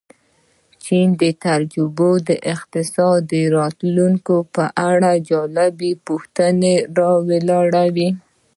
د 0.03 0.03
چین 0.85 1.09
تجربه 1.45 2.09
د 2.29 2.29
اقتصاد 2.53 3.25
راتلونکې 3.57 4.37
په 4.55 4.63
اړه 4.89 5.11
جالبې 5.29 5.91
پوښتنې 6.07 6.75
را 6.97 7.11
ولاړوي. 7.29 8.09